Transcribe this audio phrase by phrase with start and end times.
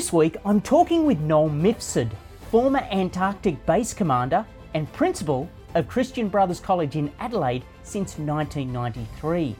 [0.00, 2.10] This week I'm talking with Noel Mifsud,
[2.50, 9.54] former Antarctic base commander and principal of Christian Brothers College in Adelaide since 1993.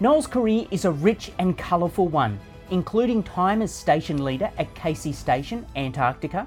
[0.00, 2.40] Noel's career is a rich and colourful one,
[2.72, 6.44] including time as station leader at Casey Station, Antarctica,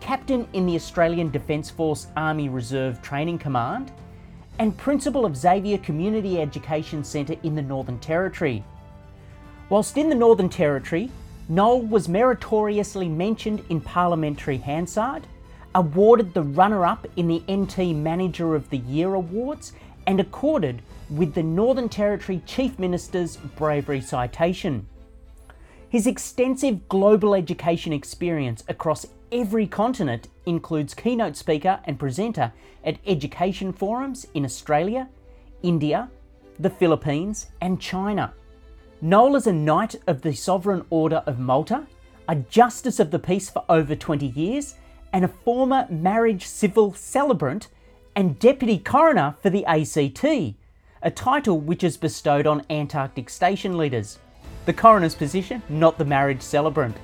[0.00, 3.92] captain in the Australian Defence Force Army Reserve Training Command,
[4.58, 8.64] and principal of Xavier Community Education Centre in the Northern Territory.
[9.68, 11.10] Whilst in the Northern Territory,
[11.50, 15.26] Noel was meritoriously mentioned in Parliamentary Hansard,
[15.74, 19.72] awarded the runner up in the NT Manager of the Year Awards,
[20.06, 24.86] and accorded with the Northern Territory Chief Minister's Bravery Citation.
[25.88, 32.52] His extensive global education experience across every continent includes keynote speaker and presenter
[32.84, 35.08] at education forums in Australia,
[35.62, 36.10] India,
[36.58, 38.34] the Philippines, and China.
[39.00, 41.86] Noel is a Knight of the Sovereign Order of Malta,
[42.26, 44.74] a Justice of the Peace for over 20 years,
[45.12, 47.68] and a former marriage civil celebrant
[48.16, 54.18] and Deputy Coroner for the ACT, a title which is bestowed on Antarctic station leaders.
[54.66, 56.96] The coroner's position, not the marriage celebrant.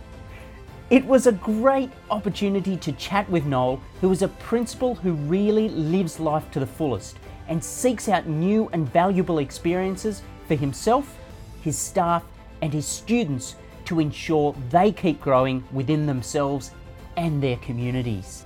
[0.90, 5.68] It was a great opportunity to chat with Noel, who is a principal who really
[5.68, 11.16] lives life to the fullest and seeks out new and valuable experiences for himself,
[11.64, 12.22] his staff,
[12.60, 16.72] and his students to ensure they keep growing within themselves
[17.16, 18.44] and their communities.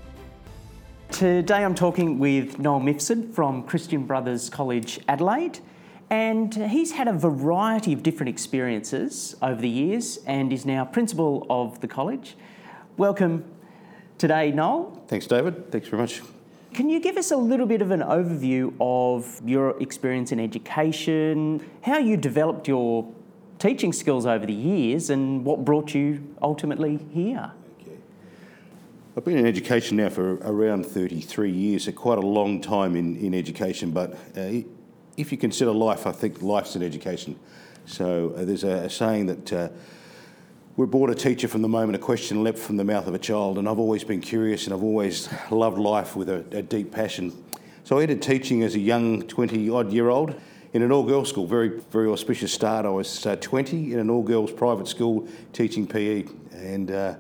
[1.11, 5.59] Today I'm talking with Noel Mifsud from Christian Brothers College Adelaide.
[6.11, 11.47] And he's had a variety of different experiences over the years and is now principal
[11.51, 12.37] of the college.
[12.97, 13.45] Welcome
[14.17, 15.03] today, Noel.
[15.09, 15.71] Thanks, David.
[15.71, 16.23] Thanks very much.
[16.79, 21.61] Can you give us a little bit of an overview of your experience in education,
[21.83, 23.13] how you developed your
[23.59, 27.51] teaching skills over the years, and what brought you ultimately here?
[29.17, 33.17] I've been in education now for around 33 years, so quite a long time in,
[33.17, 34.63] in education, but uh,
[35.17, 37.37] if you consider life, I think life's an education.
[37.87, 39.69] So uh, there's a, a, saying that uh,
[40.79, 43.19] we're born a teacher from the moment a question leapt from the mouth of a
[43.19, 46.93] child, and I've always been curious and I've always loved life with a, a deep
[46.93, 47.33] passion.
[47.83, 50.41] So I entered teaching as a young 20 odd year old
[50.75, 51.49] in an all girls school.
[51.49, 52.87] Very, very auspicious start.
[52.87, 57.17] I was uh, 20 in an all girls private school teaching PE, and uh,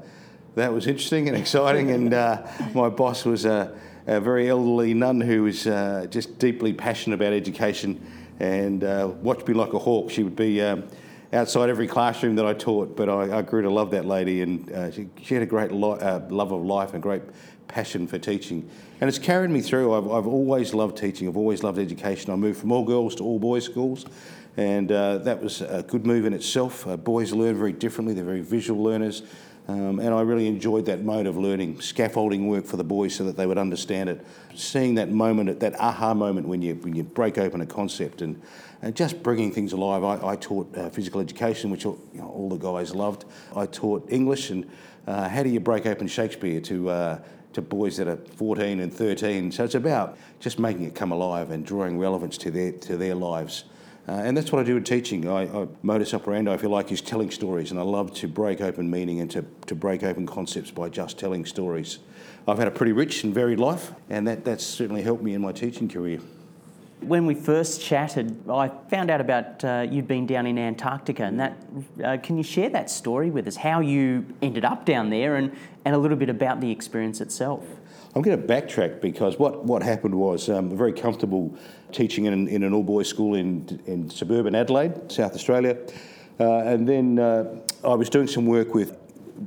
[0.54, 1.90] that was interesting and exciting.
[1.90, 3.76] and uh, my boss was a
[4.06, 8.00] a very elderly nun who was uh, just deeply passionate about education
[8.40, 10.10] and uh, watched me like a hawk.
[10.10, 10.84] She would be um,
[11.32, 14.70] outside every classroom that I taught, but I, I grew to love that lady, and
[14.72, 17.22] uh, she, she, had a great lo- uh, love of life and great
[17.68, 18.68] passion for teaching.
[19.00, 19.94] And it's carried me through.
[19.94, 22.32] I've, I've always loved teaching, I've always loved education.
[22.32, 24.06] I moved from all girls to all boys schools.
[24.56, 26.84] And uh, that was a good move in itself.
[26.84, 29.22] Uh, boys learn very differently, they're very visual learners.
[29.68, 33.24] Um, and I really enjoyed that mode of learning, scaffolding work for the boys so
[33.24, 34.26] that they would understand it.
[34.54, 38.40] Seeing that moment, that aha moment when you, when you break open a concept and,
[38.80, 40.04] and just bringing things alive.
[40.04, 43.26] I, I taught uh, physical education, which all, you know, all, the guys loved.
[43.54, 44.70] I taught English and
[45.06, 47.18] uh, how do you break open Shakespeare to, uh,
[47.52, 49.52] to boys that are 14 and 13.
[49.52, 53.14] So it's about just making it come alive and drawing relevance to their, to their
[53.14, 53.64] lives.
[54.08, 55.28] Uh, and that's what I do in teaching.
[55.28, 58.62] I, I, modus operandi, if you like, is telling stories, and I love to break
[58.62, 61.98] open meaning and to, to break open concepts by just telling stories.
[62.46, 65.42] I've had a pretty rich and varied life, and that, that's certainly helped me in
[65.42, 66.20] my teaching career.
[67.00, 71.38] When we first chatted, I found out about uh, you'd been down in Antarctica, and
[71.38, 71.58] that
[72.02, 73.56] uh, can you share that story with us?
[73.56, 75.54] How you ended up down there, and,
[75.84, 77.62] and a little bit about the experience itself.
[78.14, 81.54] I'm going to backtrack because what, what happened was um, very comfortable
[81.92, 85.76] teaching in, in an all boys school in, in suburban Adelaide, South Australia.
[86.40, 88.96] Uh, and then uh, I was doing some work with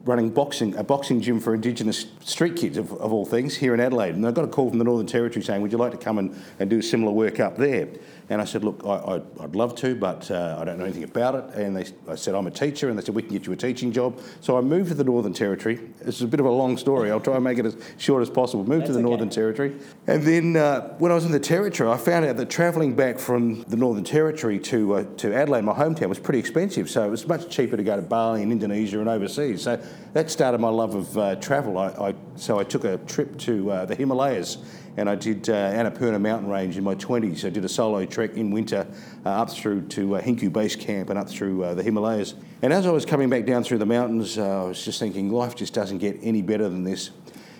[0.05, 3.79] running boxing, a boxing gym for Indigenous street kids, of, of all things, here in
[3.79, 4.15] Adelaide.
[4.15, 6.17] And I got a call from the Northern Territory saying, Would you like to come
[6.17, 7.89] and, and do similar work up there?
[8.31, 11.35] And I said, Look, I, would love to, but uh, I don't know anything about
[11.35, 11.43] it.
[11.53, 12.87] And they, I said, I'm a teacher.
[12.87, 14.21] And they said, We can get you a teaching job.
[14.39, 15.75] So I moved to the Northern Territory.
[15.99, 17.11] This is a bit of a long story.
[17.11, 18.63] I'll try and make it as short as possible.
[18.63, 19.09] Moved That's to the okay.
[19.09, 19.75] Northern Territory.
[20.07, 23.19] And then uh, when I was in the Territory, I found out that travelling back
[23.19, 26.89] from the Northern Territory to, uh, to Adelaide, my hometown, was pretty expensive.
[26.89, 29.63] So it was much cheaper to go to Bali and Indonesia and overseas.
[29.63, 29.77] So
[30.13, 31.77] that started my love of uh, travel.
[31.77, 34.57] I, I, so I took a trip to uh, the Himalayas
[34.97, 37.45] and I did uh, Annapurna mountain range in my 20s.
[37.45, 38.87] I did a solo trek in winter
[39.25, 42.35] uh, up through to uh, Hinku Base Camp and up through uh, the Himalayas.
[42.61, 45.31] And as I was coming back down through the mountains, uh, I was just thinking,
[45.31, 47.11] life just doesn't get any better than this.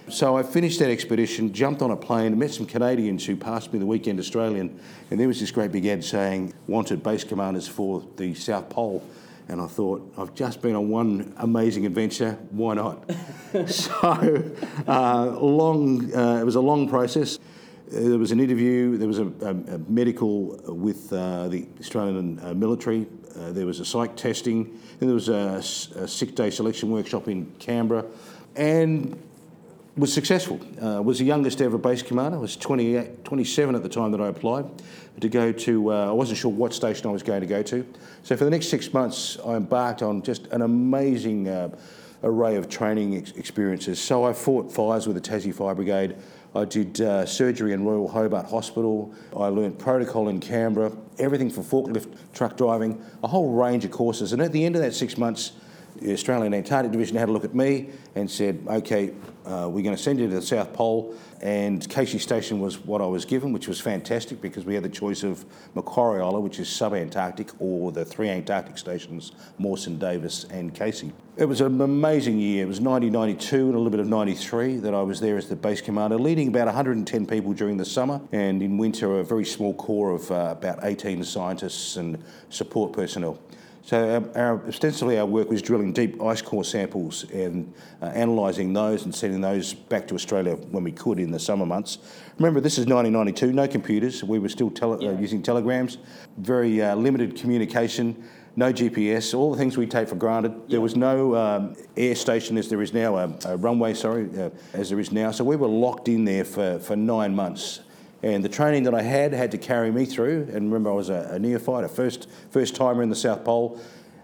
[0.10, 3.80] So I finished that expedition, jumped on a plane, met some Canadians who passed me
[3.80, 4.78] the weekend Australian,
[5.10, 9.02] and there was this great big ad saying, wanted base commanders for the South Pole.
[9.52, 13.12] And I thought, I've just been on one amazing adventure, why not?
[13.68, 14.50] so,
[14.88, 17.38] uh, long, uh, it was a long process.
[17.90, 22.54] There was an interview, there was a, a, a medical with uh, the Australian uh,
[22.54, 23.08] military,
[23.38, 25.62] uh, there was a psych testing, and there was a,
[26.00, 28.06] a sick day selection workshop in Canberra,
[28.56, 29.22] and
[29.98, 30.60] was successful.
[30.82, 32.38] Uh, was the youngest ever base commander.
[32.38, 34.66] I was 28, 27 at the time that I applied
[35.20, 35.92] to go to.
[35.92, 37.86] Uh, I wasn't sure what station I was going to go to.
[38.24, 41.76] So for the next six months, I embarked on just an amazing uh,
[42.24, 44.00] array of training ex- experiences.
[44.00, 46.16] So I fought fires with the Tassie Fire Brigade.
[46.56, 49.14] I did uh, surgery in Royal Hobart Hospital.
[49.36, 54.34] I learnt protocol in Canberra, everything from forklift, truck driving, a whole range of courses.
[54.34, 55.54] And at the end of that six months,
[56.02, 59.14] the Australian Antarctic Division had a look at me and said, okay,
[59.46, 61.16] uh, we're going to send you to the South Pole.
[61.42, 64.90] And Casey Station was what I was given, which was fantastic because we had the
[64.90, 65.46] choice of
[65.76, 71.14] Macquarie Island, which is sub-Antarctic, or the three Antarctic stations, Mawson, Davis and Casey.
[71.38, 72.64] It was an amazing year.
[72.64, 75.56] It was 1992 and a little bit of 93 that I was there as the
[75.56, 79.74] base commander, leading about 110 people during the summer, and in winter a very small
[79.76, 83.40] corps of uh, about 18 scientists and support personnel.
[83.84, 88.74] So our, our, ostensibly our work was drilling deep ice core samples and uh, analysing
[88.74, 91.98] those and sending those back to Australia when we could in the summer months.
[92.38, 94.24] Remember, this is 1992, no computers.
[94.24, 95.18] We were still tele- uh, yeah.
[95.18, 95.98] uh, using telegrams,
[96.38, 98.24] very uh, limited communication,
[98.56, 100.52] no GPS, all the things we take for granted.
[100.52, 100.66] Yeah.
[100.70, 104.50] There was no um, air station as there is now, a, a runway, sorry, uh,
[104.74, 105.32] as there is now.
[105.32, 107.82] So we were locked in there for, for nine months.
[108.24, 110.50] And the training that I had had to carry me through.
[110.54, 113.80] And remember, I was a, a neophyte, a first first timer in the South Pole,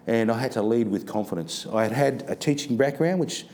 [0.05, 1.65] and I had to lead with confidence.
[1.71, 3.45] I had had a teaching background, which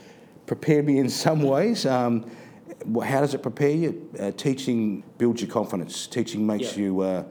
[0.46, 1.86] prepared me in some ways.
[1.86, 2.30] Um,
[3.02, 4.10] how does it prepare you?
[4.18, 6.06] Uh, teaching builds your confidence.
[6.06, 6.84] Teaching makes yeah.
[6.84, 7.24] you uh,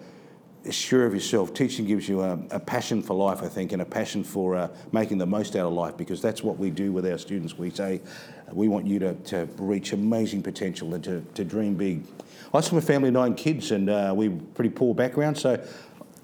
[0.71, 1.54] sure of yourself.
[1.54, 4.69] Teaching gives you a, a, passion for life, I think, and a passion for uh,
[4.92, 7.57] making the most out of life because that's what we do with our students.
[7.57, 8.01] We say
[8.51, 12.06] we want you to, to reach amazing potential and to, to dream big.
[12.54, 15.38] I was from a family of nine kids, and uh, we pretty poor background.
[15.38, 15.65] So,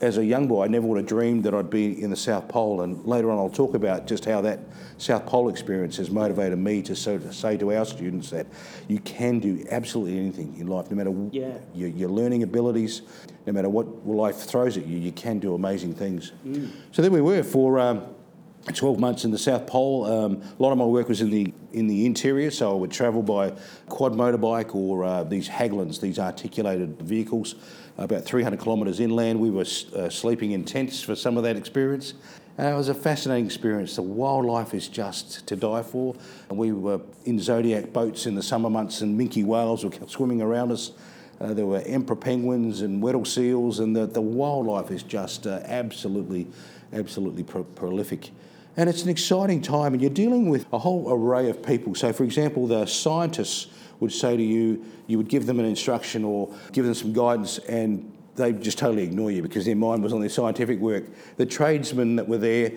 [0.02, 2.48] as a young boy, I never would have dreamed that I'd be in the South
[2.48, 2.82] Pole.
[2.82, 4.60] And later on, I'll talk about just how that
[4.98, 8.48] South Pole experience has motivated me to, so to say to our students that
[8.88, 11.58] you can do absolutely anything in life, no matter yeah.
[11.74, 13.02] your, your, learning abilities,
[13.46, 16.32] no matter what life throws at you, you can do amazing things.
[16.46, 16.72] Mm.
[16.92, 17.80] So there we were for.
[17.80, 18.16] Um,
[18.74, 20.06] 12 months in the South Pole.
[20.06, 22.92] Um, a lot of my work was in the in the interior, so I would
[22.92, 23.54] travel by
[23.88, 27.56] quad motorbike or uh, these Hägglunds, these articulated vehicles,
[28.00, 29.40] about 300 kilometres inland.
[29.40, 29.66] We were
[29.96, 32.14] uh, sleeping in tents for some of that experience.
[32.58, 33.96] And it was a fascinating experience.
[33.96, 36.16] The wildlife is just to die for.
[36.50, 40.42] And we were in Zodiac boats in the summer months, and minke whales were swimming
[40.42, 40.92] around us.
[41.40, 45.62] Uh, there were emperor penguins and Weddell seals, and the, the wildlife is just uh,
[45.64, 46.48] absolutely,
[46.92, 48.32] absolutely pro- prolific.
[48.76, 51.96] And it's an exciting time, and you're dealing with a whole array of people.
[51.96, 53.68] So, for example, the scientists
[54.00, 57.58] would say to you, you would give them an instruction or give them some guidance,
[57.60, 61.06] and they just totally ignore you because their mind was on their scientific work.
[61.38, 62.72] The tradesmen that were there,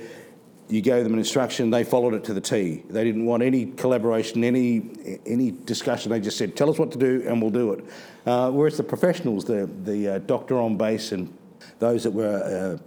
[0.68, 2.82] you gave them an instruction, they followed it to the T.
[2.88, 6.10] They didn't want any collaboration, any any discussion.
[6.10, 7.84] They just said, "Tell us what to do, and we'll do it."
[8.26, 11.36] Uh, whereas the professionals, the the uh, doctor on base, and
[11.78, 12.78] those that were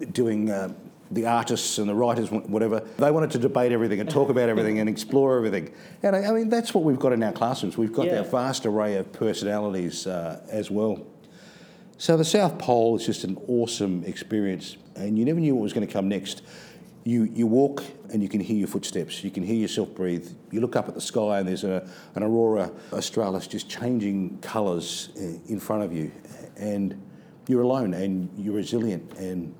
[0.00, 0.72] uh, doing uh,
[1.10, 4.78] the artists and the writers, whatever, they wanted to debate everything and talk about everything
[4.78, 5.72] and explore everything.
[6.02, 7.78] And I, I, mean, that's what we've got in our classrooms.
[7.78, 8.16] We've got yeah.
[8.16, 11.06] that vast array of personalities uh, as well.
[11.96, 15.72] So the South Pole is just an awesome experience, and you never knew what was
[15.72, 16.42] going to come next.
[17.04, 19.24] You, you walk and you can hear your footsteps.
[19.24, 20.28] You can hear yourself breathe.
[20.50, 25.08] You look up at the sky and there's a, an aurora australis just changing colours
[25.16, 26.12] uh, in front of you,
[26.56, 27.00] and
[27.48, 29.54] you're alone and you're resilient and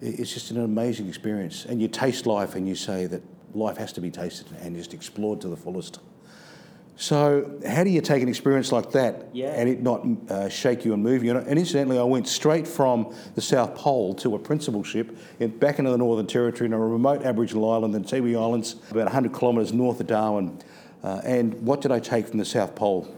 [0.00, 1.64] it's just an amazing experience.
[1.64, 3.22] And you taste life and you say that
[3.54, 6.00] life has to be tasted and just explored to the fullest.
[6.96, 9.52] So, how do you take an experience like that yeah.
[9.52, 11.34] and it not uh, shake you and move you?
[11.34, 15.90] And incidentally, I went straight from the South Pole to a principalship in, back into
[15.90, 19.98] the Northern Territory in a remote Aboriginal island, the Tiwi Islands, about 100 kilometres north
[20.00, 20.60] of Darwin.
[21.02, 23.16] Uh, and what did I take from the South Pole?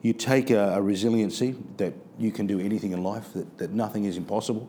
[0.00, 4.06] You take a, a resiliency that you can do anything in life, that, that nothing
[4.06, 4.68] is impossible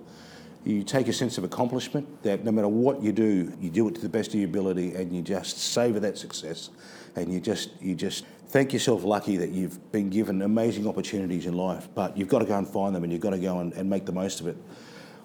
[0.65, 3.95] you take a sense of accomplishment that no matter what you do, you do it
[3.95, 6.69] to the best of your ability and you just savour that success
[7.15, 11.53] and you just you just thank yourself lucky that you've been given amazing opportunities in
[11.53, 13.73] life, but you've got to go and find them and you've got to go and,
[13.73, 14.55] and make the most of it.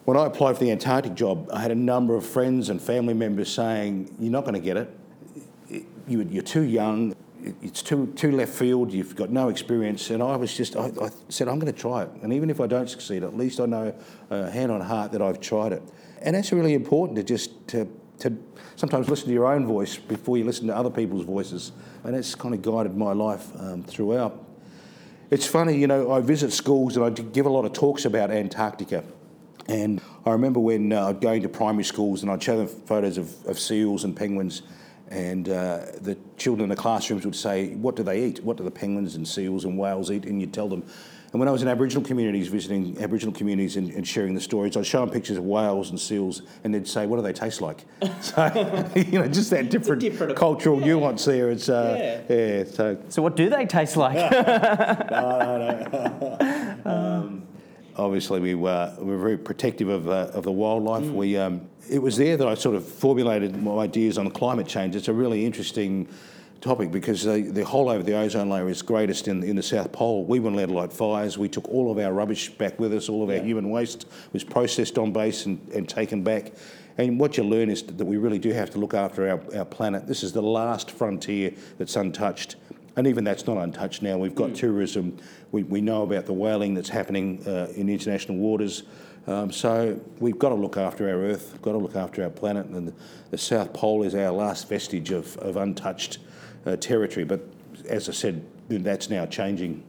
[0.07, 3.13] When I applied for the Antarctic job, I had a number of friends and family
[3.13, 4.91] members saying, You're not going to get it.
[6.07, 7.15] You, are too young.
[7.63, 8.93] It's too too left field.
[8.93, 12.03] You've got no experience, and I was just I, I said I'm going to try
[12.03, 13.95] it, and even if I don't succeed, at least I know
[14.31, 15.83] uh, hand on heart that I've tried it,
[16.23, 17.89] and that's really important to just to
[18.21, 18.37] to
[18.77, 21.73] sometimes listen to your own voice before you listen to other people's voices,
[22.05, 24.45] and that's kind of guided my life um, throughout.
[25.31, 28.31] It's funny, you know, I visit schools and I give a lot of talks about
[28.31, 29.05] Antarctica.
[29.69, 33.19] And I remember when uh, I'd going to primary schools and I'd show them photos
[33.19, 34.63] of, of seals and penguins,
[35.11, 38.43] and uh, the children in the classrooms would say, What do they eat?
[38.45, 40.25] What do the penguins and seals and whales eat?
[40.25, 40.85] And you'd tell them.
[41.31, 44.79] And when I was in Aboriginal communities, visiting Aboriginal communities and, and sharing the stories,
[44.79, 47.61] I'd show them pictures of whales and seals, and they'd say, "What do they taste
[47.61, 47.85] like?"
[48.23, 50.87] so, you know, just that different, different cultural yeah.
[50.87, 51.51] nuance there.
[51.51, 52.35] It's uh, Yeah.
[52.35, 52.65] yeah.
[52.65, 54.17] So So, what do they taste like?
[56.85, 57.38] Um,
[57.99, 61.05] obviously we were, we were very protective of, uh, of the wildlife.
[61.05, 64.95] We, um, it was there that I sort of formulated my ideas on climate change.
[64.95, 66.09] It's a really interesting
[66.61, 69.93] topic because the, the hole over the ozone layer is greatest in, in the South
[69.93, 70.25] Pole.
[70.25, 71.39] We weren't allowed to light fires.
[71.39, 73.09] We took all of our rubbish back with us.
[73.09, 76.53] All of our human waste was processed on base and, and taken back.
[76.99, 79.65] And what you learn is that we really do have to look after our, our
[79.65, 80.09] planet.
[80.09, 82.57] This is the last frontier that's untouched.
[82.99, 84.19] And even that's not untouched now.
[84.19, 85.19] We've got tourism.
[85.53, 88.83] We, we know about the whaling that's happening uh, in international waters.
[89.29, 92.31] Um, so we've got to look after our Earth, we've got to look after our
[92.31, 92.67] planet.
[92.67, 92.95] And the,
[93.31, 96.19] the South Pole is our last vestige of, of untouched
[96.67, 97.25] uh, territory.
[97.25, 97.41] But
[97.89, 99.85] as I said, that's now changing.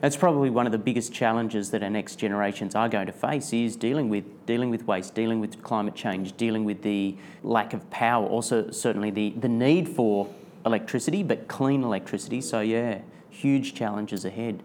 [0.00, 3.52] That's probably one of the biggest challenges that our next generations are going to face
[3.52, 7.88] is dealing with dealing with waste, dealing with climate change, dealing with the lack of
[7.90, 10.28] power, also certainly the, the need for
[10.68, 12.40] electricity, but clean electricity.
[12.40, 14.62] So yeah, huge challenges ahead.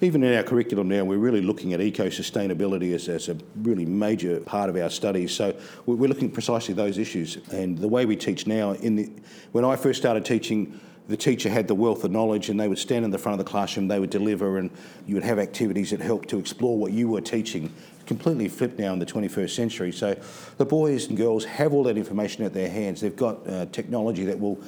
[0.00, 4.40] Even in our curriculum now, we're really looking at eco-sustainability as, as a really major
[4.40, 5.32] part of our studies.
[5.32, 5.54] So
[5.86, 7.36] we're looking precisely those issues.
[7.52, 9.12] And the way we teach now, in the,
[9.52, 12.78] when I first started teaching, the teacher had the wealth of knowledge and they would
[12.78, 14.70] stand in the front of the classroom, they would deliver, and
[15.06, 17.72] you would have activities that helped to explore what you were teaching.
[18.06, 19.92] Completely flipped now in the 21st century.
[19.92, 20.16] So
[20.58, 23.00] the boys and girls have all that information at their hands.
[23.00, 24.60] They've got uh, technology that will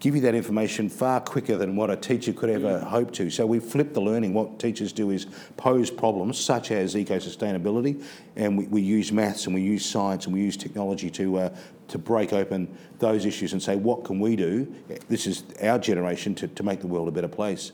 [0.00, 3.30] give you that information far quicker than what a teacher could ever hope to.
[3.30, 4.32] So we flip the learning.
[4.34, 5.26] What teachers do is
[5.56, 8.02] pose problems such as eco-sustainability,
[8.36, 11.56] and we, we use maths and we use science and we use technology to uh,
[11.88, 14.72] to break open those issues and say what can we do?
[15.08, 17.72] This is our generation to, to make the world a better place.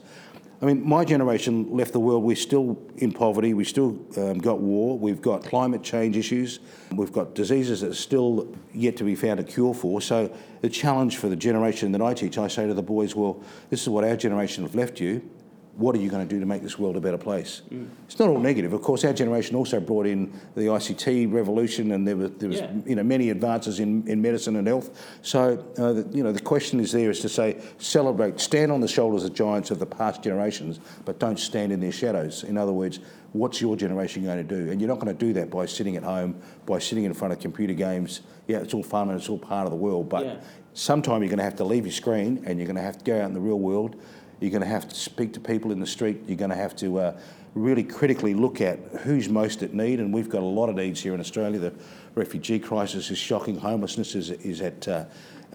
[0.61, 2.23] I mean, my generation left the world.
[2.23, 3.53] We're still in poverty.
[3.53, 4.97] We still um, got war.
[4.97, 6.59] We've got climate change issues.
[6.93, 9.99] We've got diseases that are still yet to be found a cure for.
[9.99, 13.41] So the challenge for the generation that I teach, I say to the boys, well,
[13.69, 15.29] this is what our generation have left you.
[15.77, 17.61] What are you going to do to make this world a better place?
[18.05, 18.71] It's not all negative.
[18.71, 22.61] Of course, our generation also brought in the ICT revolution, and there was, there was
[22.61, 22.71] Yeah.
[22.85, 24.89] you know many advances in, in medicine and health.
[25.21, 28.79] So uh, the, you know the question is there is to say celebrate, stand on
[28.79, 32.45] the shoulders of giants of the past generations, but don't stand in their shadows.
[32.45, 33.01] In other words,
[33.33, 34.71] what's your generation going to do?
[34.71, 37.33] And you're not going to do that by sitting at home, by sitting in front
[37.33, 38.21] of computer games.
[38.47, 40.35] Yeah, it's all fun and it's all part of the world, but Yeah.
[40.73, 43.03] sometime you're going to have to leave your screen and you're going to have to
[43.03, 43.97] go out in the real world.
[44.39, 46.21] You're going to have to speak to people in the street.
[46.27, 47.19] You're going to have to uh,
[47.53, 49.99] really critically look at who's most at need.
[49.99, 51.59] And we've got a lot of needs here in Australia.
[51.59, 51.73] The
[52.15, 53.57] refugee crisis is shocking.
[53.57, 55.05] Homelessness is, is at, uh,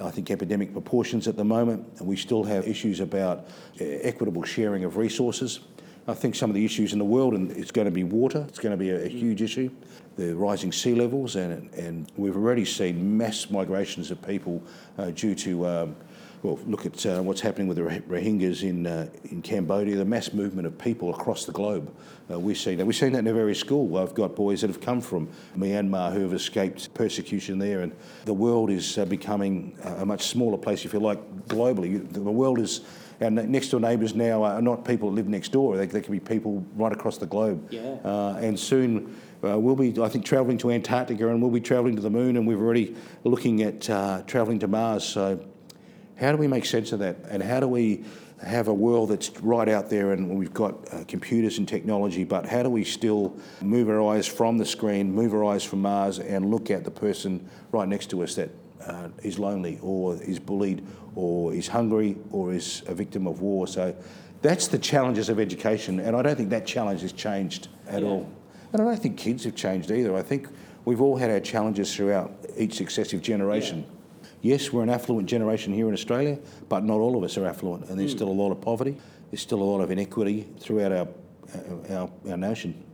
[0.00, 1.86] I think, epidemic proportions at the moment.
[1.98, 3.46] And we still have issues about
[3.80, 5.60] uh, equitable sharing of resources.
[6.08, 8.44] I think some of the issues in the world, and it's going to be water.
[8.48, 9.70] It's going to be a, a huge issue.
[10.16, 14.62] The rising sea levels, and and we've already seen mass migrations of people
[14.98, 15.66] uh, due to.
[15.66, 15.96] Um,
[16.42, 19.96] well, look at uh, what's happening with the Rohingyas in uh, in Cambodia.
[19.96, 21.94] The mass movement of people across the globe.
[22.30, 22.86] Uh, we've seen that.
[22.86, 23.98] We've seen that in our very school.
[23.98, 27.94] I've got boys that have come from Myanmar who have escaped persecution there, and
[28.24, 32.10] the world is uh, becoming a a much smaller place, if you like, globally.
[32.10, 32.80] The world is
[33.20, 35.76] our next door neighbours now are not people that live next door.
[35.76, 37.68] They, they can be people right across the globe.
[37.70, 37.98] Yeah.
[38.02, 41.96] Uh, and soon uh, we'll be, I think, travelling to Antarctica and we'll be travelling
[41.96, 45.04] to the moon and we're already looking at uh, travelling to Mars.
[45.04, 45.38] So
[46.20, 47.16] how do we make sense of that?
[47.28, 48.04] And how do we
[48.42, 52.46] have a world that's right out there and we've got uh, computers and technology, but
[52.46, 56.18] how do we still move our eyes from the screen, move our eyes from Mars
[56.18, 58.50] and look at the person right next to us that
[58.86, 63.66] uh, is lonely or is bullied or is hungry or is a victim of war?
[63.66, 63.94] So
[64.42, 68.08] that's the challenges of education, and I don't think that challenge has changed at Yeah.
[68.08, 68.26] all.
[68.72, 70.16] And I don't think kids have changed either.
[70.16, 70.48] I think
[70.86, 73.84] we've all had our challenges throughout each successive generation.
[74.42, 77.88] Yes, we're an affluent generation here in Australia, but not all of us are affluent,
[77.88, 78.18] and there's hmm.
[78.18, 78.96] still a lot of poverty.
[79.30, 81.08] There's still a lot of inequity throughout our
[81.54, 82.84] uh, our, our nation.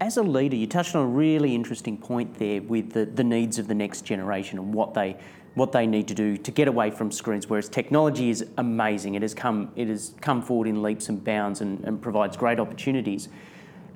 [0.00, 3.58] As a leader, you touched on a really interesting point there with the, the needs
[3.58, 5.16] of the next generation and what they
[5.54, 7.48] what they need to do to get away from screens.
[7.48, 11.60] Whereas technology is amazing, it has come it has come forward in leaps and bounds
[11.60, 13.28] and, and provides great opportunities.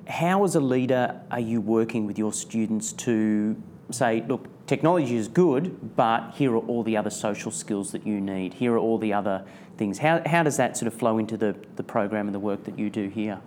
[0.07, 3.55] How, as a leader, are you working with your students to
[3.91, 8.21] say, look, technology is good, but here are all the other social skills that you
[8.21, 8.53] need.
[8.53, 9.43] Here are all the other
[9.77, 9.99] things.
[9.99, 12.77] How, how does that sort of flow into the, the program and the work that
[12.79, 13.39] you do here?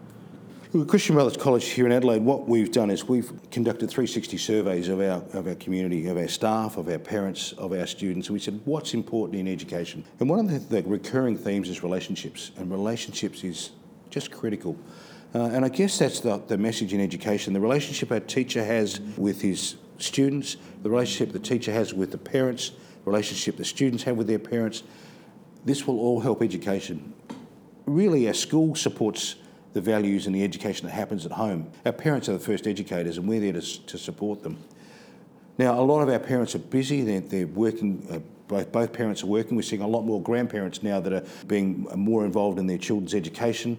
[0.73, 4.89] Well, Christian Brothers College here in Adelaide, what we've done is we've conducted 360 surveys
[4.89, 8.35] of our, of our community, of our staff, of our parents, of our students, and
[8.35, 10.05] we said, what's important in education?
[10.21, 13.71] And one of the, the recurring themes is relationships, and relationships is
[14.11, 14.77] just critical.
[15.35, 19.01] Uh, and I guess that's the, the message in education the relationship a teacher has
[19.17, 24.05] with his students, the relationship the teacher has with the parents, the relationship the students
[24.05, 24.83] have with their parents.
[25.65, 27.13] This will all help education.
[27.87, 29.37] Really, our school supports
[29.73, 31.71] the values and the education that happens at home.
[31.85, 34.59] Our parents are the first educators, and we're there to, to support them.
[35.59, 38.07] Now, a lot of our parents are busy, they're, they're working.
[38.11, 39.57] Uh, both, both parents are working.
[39.57, 43.15] We're seeing a lot more grandparents now that are being more involved in their children's
[43.15, 43.79] education.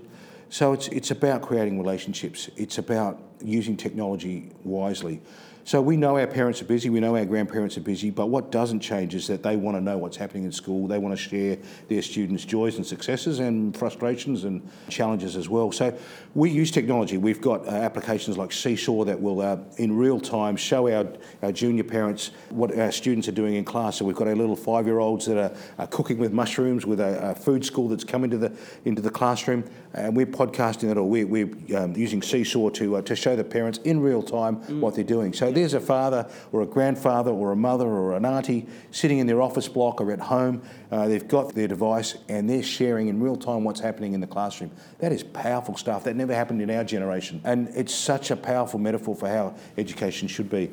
[0.50, 2.50] So it's, it's about creating relationships.
[2.58, 5.22] It's about using technology wisely.
[5.68, 8.54] So we know our parents are busy, we know our grandparents are busy, but what
[8.54, 10.88] doesn't change is that they want to know what's happening in school.
[10.88, 11.58] They want to share
[11.90, 15.74] their students' joys and successes and frustrations and challenges as well.
[15.74, 15.94] So
[16.36, 17.18] we use technology.
[17.18, 21.06] We've got uh, applications like Seesaw that will, uh, in real time, show our,
[21.42, 23.98] our junior parents what our students are doing in class.
[23.98, 27.36] So we've got our little five-year-olds that are, are cooking with mushrooms with a, a,
[27.36, 28.54] food school that's come into the
[28.86, 33.02] into the classroom, and we're podcasting it, or we're, we're um, using Seesaw to uh,
[33.02, 34.80] to show the parents in real time mm.
[34.80, 35.34] what they're doing.
[35.34, 39.26] So there's a father or a grandfather or a mother or an auntie sitting in
[39.26, 40.62] their office block or at home.
[40.92, 44.28] Uh, they've got their device and they're sharing in real time what's happening in the
[44.28, 44.72] classroom.
[45.00, 46.04] That is powerful stuff.
[46.04, 47.42] That never happened in our generation.
[47.44, 50.70] And it's such a powerful metaphor for how education should be.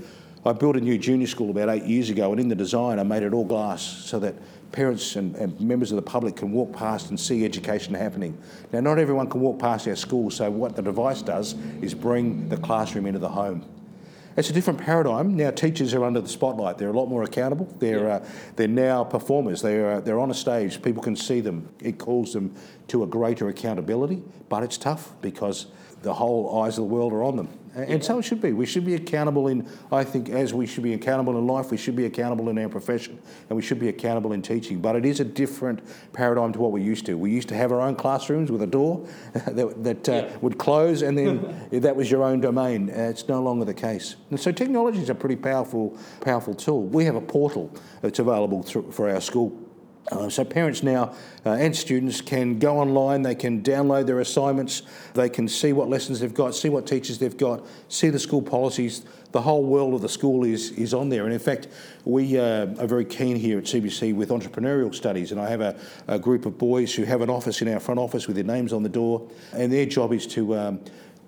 [0.47, 3.03] I built a new junior school about eight years ago, and in the design, I
[3.03, 4.35] made it all glass so that
[4.73, 8.37] parents and, and, members of the public can walk past and see education happening.
[8.71, 12.51] Now, not everyone can walk past our school, so what the device does is bring
[12.51, 13.64] the classroom into the home.
[14.37, 15.37] It's a different paradigm.
[15.37, 16.79] Now teachers are under the spotlight.
[16.79, 17.73] They're a lot more accountable.
[17.79, 18.14] They're, yeah.
[18.14, 19.62] uh, they're now performers.
[19.62, 20.83] They're, they're on a stage.
[20.83, 21.68] People can see them.
[21.81, 22.55] It calls them
[22.88, 25.66] to a greater accountability, but it's tough because
[26.05, 27.49] the whole eyes of the world are on them.
[27.75, 27.99] And yeah.
[28.01, 28.53] so it should be.
[28.53, 31.77] We should be accountable in, I think, as we should be accountable in life, we
[31.77, 34.81] should be accountable in our profession and we should be accountable in teaching.
[34.81, 35.81] But it is a different
[36.12, 37.19] paradigm to what we used to.
[37.19, 40.37] We used to have our own classrooms with a door that, that uh, yeah.
[40.40, 42.90] would close and then that was your own domain.
[42.90, 44.14] Uh, it's no longer the case.
[44.31, 46.85] And so technology is a pretty powerful, powerful tool.
[46.85, 49.63] We have a portal that's available for our school
[50.12, 51.14] uh, so parents now
[51.47, 54.83] uh, and students can go online, they can download their assignments,
[55.14, 58.43] they can see what lessons they've got, see what teachers they've got, see the school
[58.43, 59.05] policies.
[59.33, 61.25] The whole world of the school is, is on there.
[61.25, 61.67] And in fact,
[62.05, 65.33] we uh, are very keen here at CBC with entrepreneurial studies.
[65.33, 67.99] And I have a, a, group of boys who have an office in our front
[67.99, 69.29] office with their names on the door.
[69.53, 70.81] And their job is to um,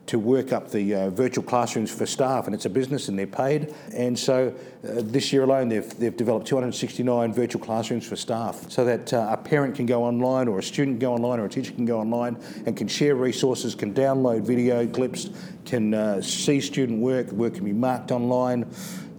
[0.07, 3.27] to work up the uh, virtual classrooms for staff, and it's a business and they're
[3.27, 3.75] paid.
[3.93, 8.85] And so uh, this year alone, they've, they've developed 269 virtual classrooms for staff so
[8.85, 11.49] that uh, a parent can go online, or a student can go online, or a
[11.49, 15.31] teacher can go online and can share resources, can download video clips,
[15.65, 18.71] can uh, see student work, work can be marked online.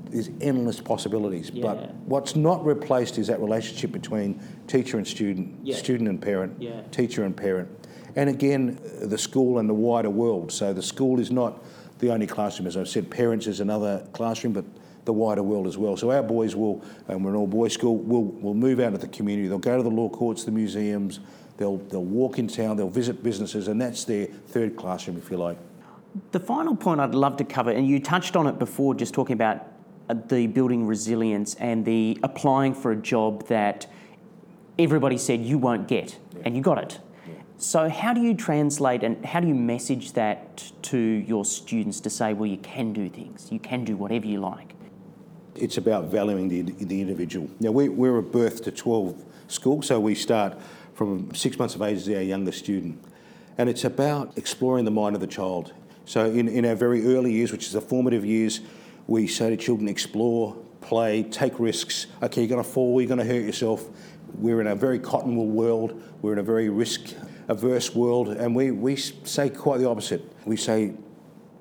[0.10, 1.52] There's endless possibilities.
[1.54, 1.64] Yeah.
[1.64, 5.76] But what's not replaced is that relationship between teacher and student, yeah.
[5.76, 6.82] student and parent, yeah.
[6.92, 7.70] teacher and parent
[8.18, 10.52] and again, the school and the wider world.
[10.52, 11.64] So the school is not
[12.00, 14.66] the only classroom, as I've said, parents is another classroom, but
[15.06, 15.96] the wider world as well.
[15.96, 19.02] So our boys will, and we're an all boys school, will will move out of
[19.02, 19.48] the community.
[19.48, 21.20] They'll go to the law courts, the museums,
[21.58, 25.38] they'll, they'll walk in town, they'll visit businesses, and that's their third classroom, if you
[25.38, 25.58] like.
[26.32, 29.36] The final point I'd love to cover, and you touched on it before, just talking
[29.36, 29.68] about
[30.10, 33.86] uh, the building resilience and the applying for a job that
[34.80, 36.42] everybody said you won't get, yeah.
[36.46, 37.00] and you got it.
[37.60, 42.10] So, how do you translate and how do you message that to your students to
[42.10, 44.76] say, well, you can do things, you can do whatever you like?
[45.56, 47.50] It's about valuing the, the individual.
[47.60, 50.56] Now, we, we're a birth to 12 school, so we start
[50.94, 53.04] from six months of age as our youngest student.
[53.58, 55.74] And it's about exploring the mind of the child.
[56.06, 58.60] So, in, in our very early years, which is the formative years,
[59.08, 62.06] we say to children, explore, play, take risks.
[62.22, 63.84] Okay, you're going to fall, you're going to hurt yourself.
[64.36, 67.16] We're in a very cotton wool world, we're in a very risk
[67.48, 70.22] averse world, and we, we say quite the opposite.
[70.46, 70.94] We say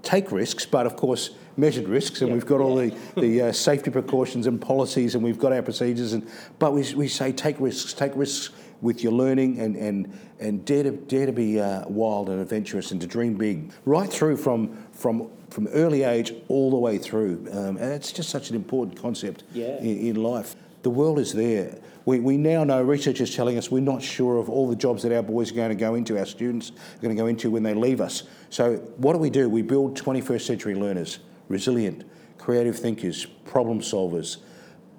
[0.02, 3.52] take risks, but of course measured risks, and yeah, we've got all the, the uh,
[3.52, 6.12] safety precautions and policies, and we've got our procedures.
[6.12, 10.64] And but we, we say take risks, take risks with your learning, and and and
[10.64, 14.36] dare to dare to be uh, wild and adventurous, and to dream big, right through
[14.36, 17.46] from from from early age all the way through.
[17.52, 19.78] Um, and it's just such an important concept yeah.
[19.78, 21.80] in, in life the world is there.
[22.04, 25.02] We, we now know, research is telling us we're not sure of all the jobs
[25.02, 27.50] that our boys are going to go into, our students are going to go into
[27.50, 28.22] when they leave us.
[28.50, 29.48] So, what do we do?
[29.48, 31.18] We build 21st century learners,
[31.48, 32.04] resilient,
[32.38, 34.36] creative thinkers, problem solvers,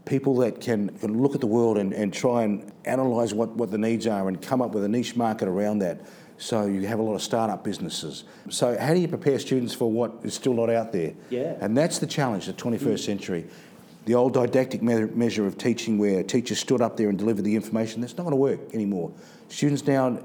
[0.04, 3.71] people that can, can look at the world and, and try and analyse what, what
[3.71, 6.02] the needs are and come up with a niche market around that.
[6.38, 8.26] So you have a lot of startup businesses.
[8.50, 11.13] So how do you prepare students for what is still not out there?
[11.30, 11.56] Yeah.
[11.62, 13.00] And that's the challenge, of the 21st mm.
[13.00, 13.47] century.
[14.08, 17.58] The old didactic me- measure of teaching where teachers stood up there and delivered the
[17.58, 19.12] information, that's not going to work anymore.
[19.50, 20.17] Students now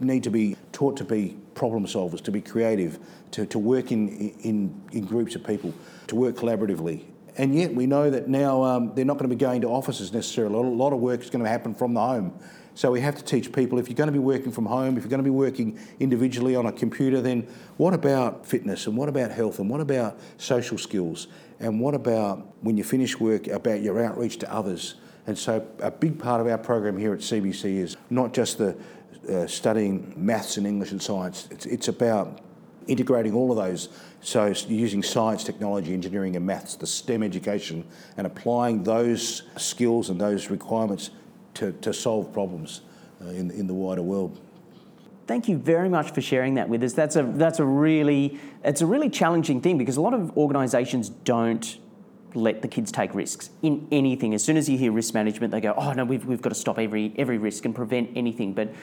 [0.00, 2.98] need to be taught to be problem solvers, to be creative,
[3.30, 5.72] to, to work in, in, in groups of people,
[6.08, 7.04] to work collaboratively.
[7.36, 10.12] And yet we know that now um, they're not going to be going to offices
[10.12, 10.56] necessarily.
[10.56, 12.36] A lot of work is going to happen from the home.
[12.74, 15.04] So we have to teach people if you're going to be working from home, if
[15.04, 19.08] you're going to be working individually on a computer, then what about fitness and what
[19.08, 21.28] about health and what about social skills
[21.60, 24.94] and what about when you finish work about your outreach to others?
[25.26, 28.76] And so a big part of our program here at CBC is not just the
[29.30, 31.46] uh, studying maths and English and science.
[31.50, 32.40] It's, it's about
[32.86, 33.90] integrating all of those.
[34.22, 37.84] So using science, technology, engineering and maths, the STEM education,
[38.16, 41.10] and applying those skills and those requirements
[41.54, 42.80] to, to solve problems
[43.20, 44.40] uh, in, in the wider world.
[45.30, 46.92] Thank you very much for sharing that with us.
[46.92, 51.08] That's a that's a really it's a really challenging thing because a lot of organisations
[51.08, 51.78] don't
[52.34, 54.34] let the kids take risks in anything.
[54.34, 56.56] As soon as you hear risk management, they go, "Oh no, we've, we've got to
[56.56, 58.74] stop every every risk and prevent anything." But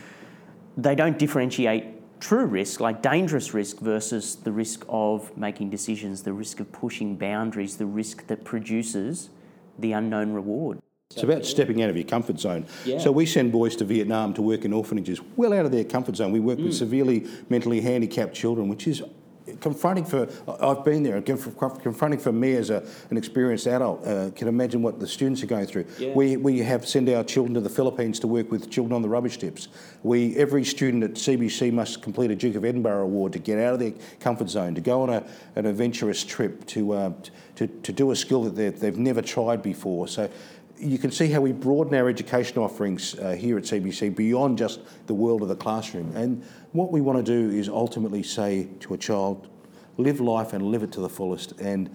[0.77, 6.31] they don't differentiate true risk, like dangerous risk, versus the risk of making decisions, the
[6.31, 9.31] risk of pushing boundaries, the risk that produces
[9.77, 10.79] the unknown reward.
[11.11, 12.65] It's about stepping out of your comfort zone.
[12.83, 12.99] Yeah.
[12.99, 16.17] So we send boys to Vietnam to work in orphanages, well out of their comfort
[16.17, 16.33] zone.
[16.33, 16.65] We work mm.
[16.65, 19.01] with severely mentally handicapped children, which is
[19.61, 20.27] confronting for.
[20.61, 21.21] I've been there.
[21.21, 24.05] Confronting for me as a, an experienced adult.
[24.05, 25.85] Uh, can imagine what the students are going through.
[25.97, 26.13] Yeah.
[26.13, 29.09] We we have send our children to the Philippines to work with children on the
[29.09, 29.69] rubbish tips.
[30.03, 33.73] We every student at CBC must complete a Duke of Edinburgh award to get out
[33.73, 37.13] of their comfort zone, to go on a, an adventurous trip, to uh,
[37.55, 40.07] to to do a skill that they've never tried before.
[40.07, 40.29] So
[40.79, 44.79] you can see how we broaden our education offerings uh, here at CBC beyond just
[45.07, 46.15] the world of the classroom.
[46.15, 49.47] And what we want to do is ultimately say to a child,
[49.97, 51.89] live life and live it to the fullest and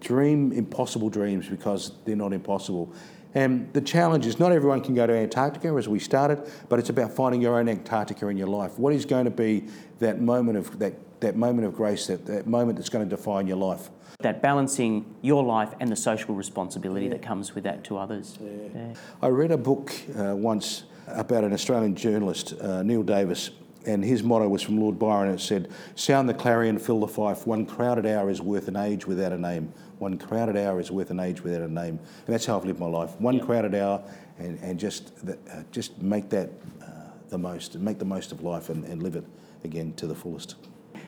[0.00, 2.92] dream impossible dreams because they're not impossible.
[3.34, 6.88] And the challenge is not everyone can go to Antarctica as we started, but it's
[6.88, 8.78] about finding your own Antarctica in your life.
[8.78, 9.64] What is going to be
[9.98, 13.46] that moment of that, that moment of grace, that, that moment that's going to define
[13.46, 13.90] your life?
[14.20, 17.12] that balancing your life and the social responsibility yeah.
[17.12, 18.38] that comes with that to others.
[18.40, 18.50] Yeah.
[18.74, 18.94] Yeah.
[19.20, 23.50] I read a book uh, once about an Australian journalist, uh, Neil Davis,
[23.86, 25.32] and his motto was from Lord Byron.
[25.32, 27.46] It said, Sound the clarion, fill the fife.
[27.46, 29.72] One crowded hour is worth an age without a name.
[29.98, 31.98] One crowded hour is worth an age without a name.
[32.26, 33.18] And that's how I've lived my life.
[33.20, 34.02] One crowded hour
[34.38, 36.50] and, and just, uh, just make that
[36.82, 36.86] uh,
[37.28, 39.24] the most, make the most of life and, and live it
[39.64, 40.56] again to the fullest.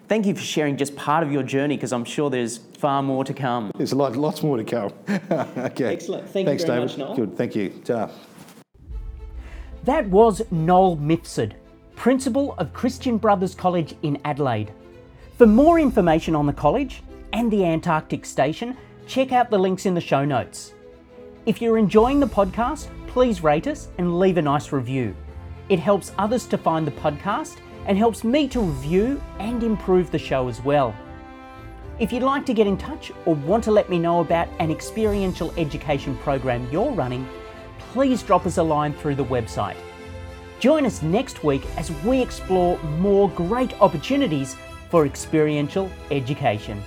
[0.09, 3.25] Thank you for sharing just part of your journey because I'm sure there's far more
[3.25, 3.71] to come.
[3.77, 4.91] There's a lot, lots more to come.
[5.67, 5.93] okay.
[5.93, 6.31] Excellent.
[6.31, 6.99] Thank Thanks, you very David.
[6.99, 7.17] much, Noel.
[7.17, 7.37] Good.
[7.37, 7.69] Thank you.
[7.85, 8.11] Ta.
[9.85, 11.53] That was Noel Mifsud,
[11.99, 14.73] Principal of Christian Brothers College in Adelaide.
[15.37, 18.77] For more information on the college and the Antarctic Station,
[19.09, 20.75] check out the links in the show notes.
[21.45, 25.13] If you're enjoying the podcast, please rate us and leave a nice review.
[25.71, 27.57] It helps others to find the podcast
[27.87, 30.95] and helps me to review and improve the show as well.
[31.99, 34.71] If you'd like to get in touch or want to let me know about an
[34.71, 37.29] experiential education program you're running,
[37.91, 39.77] please drop us a line through the website.
[40.61, 44.57] Join us next week as we explore more great opportunities
[44.91, 46.83] for experiential education.